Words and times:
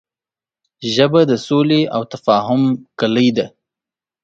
ژبه 0.93 1.21
د 1.31 1.33
سولې 1.47 1.81
او 1.95 2.01
تفاهم 2.13 2.63
کلۍ 2.99 3.29
ده 3.37 3.45